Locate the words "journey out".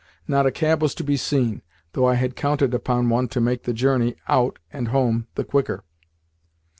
3.71-4.57